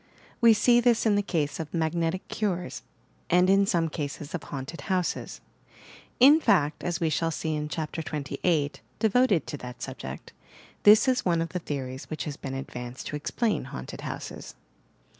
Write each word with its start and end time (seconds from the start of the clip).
We 0.41 0.53
see 0.55 0.79
this 0.79 1.05
in 1.05 1.13
the 1.13 1.21
case 1.21 1.59
of 1.59 1.71
"magnetic 1.71 2.27
cures," 2.27 2.81
and 3.29 3.51
in 3.51 3.67
some 3.67 3.87
cases 3.87 4.33
of 4.33 4.41
"haunted 4.41 4.81
houses." 4.89 5.41
In 6.19 6.39
fact,— 6.41 6.79
PSTCHOMETKY 6.79 6.85
85. 6.95 7.01
we 7.01 7.09
shall 7.11 7.29
see 7.29 7.55
in 7.55 7.69
Chapter 7.69 8.01
XXVIII, 8.01 8.71
devoted 8.97 9.45
to 9.45 9.57
that 9.57 9.83
sub 9.83 9.99
ject,— 9.99 10.33
this 10.85 11.07
is 11.07 11.23
one 11.23 11.39
of 11.39 11.49
the 11.49 11.59
theories 11.59 12.09
which 12.09 12.23
has 12.23 12.35
been 12.35 12.55
advanced 12.55 13.05
to 13.09 13.15
explain 13.15 13.65
haunted 13.65 14.01
houses. 14.01 14.55